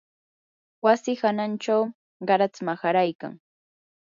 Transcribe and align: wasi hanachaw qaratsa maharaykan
wasi 0.85 1.11
hanachaw 1.21 1.81
qaratsa 2.27 2.61
maharaykan 2.67 3.33